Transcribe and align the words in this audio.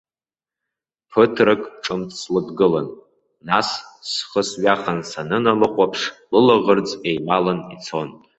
Ԥыҭрак 1.11 1.61
ҿымҭ 1.83 2.09
слыдгылан, 2.19 2.87
нас 3.47 3.69
схы 4.11 4.41
сҩахан 4.49 4.99
саныналыхәаԥш, 5.09 6.01
лылаӷырӡ 6.31 6.89
еималан 7.09 7.59
ицон. 7.75 8.09